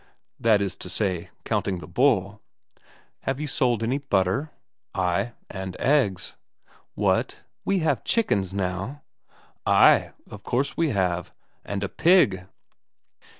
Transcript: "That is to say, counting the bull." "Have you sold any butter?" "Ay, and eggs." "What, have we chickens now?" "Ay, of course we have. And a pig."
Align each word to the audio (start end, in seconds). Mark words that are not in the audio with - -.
"That 0.39 0.63
is 0.63 0.75
to 0.77 0.89
say, 0.89 1.29
counting 1.45 1.77
the 1.77 1.85
bull." 1.87 2.41
"Have 3.19 3.39
you 3.39 3.45
sold 3.45 3.83
any 3.83 3.99
butter?" 3.99 4.49
"Ay, 4.95 5.33
and 5.47 5.77
eggs." 5.79 6.35
"What, 6.95 7.33
have 7.67 8.01
we 8.03 8.03
chickens 8.03 8.51
now?" 8.51 9.03
"Ay, 9.63 10.13
of 10.31 10.41
course 10.41 10.75
we 10.75 10.89
have. 10.89 11.31
And 11.63 11.83
a 11.83 11.87
pig." 11.87 12.47